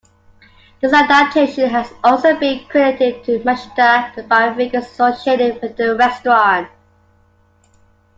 This 0.81 0.93
adaptation 0.93 1.69
has 1.69 1.91
also 2.03 2.35
been 2.35 2.65
credited 2.67 3.23
to 3.25 3.37
Mashita 3.41 4.27
by 4.27 4.51
figures 4.55 4.85
associated 4.85 5.61
with 5.61 5.77
the 5.77 5.95
restaurant. 5.95 6.67